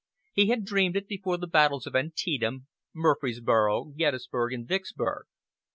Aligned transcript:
He 0.33 0.47
had 0.47 0.65
dreamed 0.65 0.95
it 0.95 1.07
before 1.07 1.37
the 1.37 1.45
battles 1.45 1.85
of 1.85 1.95
Antietam, 1.95 2.65
Murfreesboro, 2.91 3.93
Gettysburg 3.95 4.51
and 4.51 4.67
Vicksburg. 4.67 5.25